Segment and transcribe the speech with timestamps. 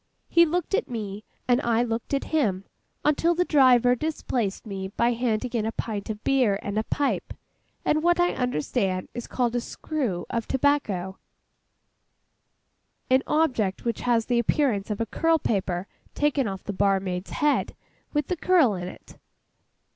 [0.29, 2.63] He looked at me, and I looked at him,
[3.05, 7.33] until the driver displaced me by handing in a pint of beer, a pipe,
[7.85, 11.13] and what I understand is called 'a screw' of tobacco—an
[13.27, 17.75] object which has the appearance of a curl paper taken off the barmaid's head,
[18.11, 19.19] with the curl in it.